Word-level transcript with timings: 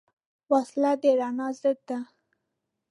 وسله 0.51 0.91
د 1.01 1.03
رڼا 1.19 1.47
ضد 1.59 1.79
ده 1.87 1.99